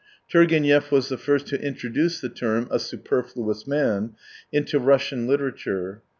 [0.31, 4.15] Turgenev was the first to introduce the term" a superfluous man"
[4.51, 6.01] into Russian literature.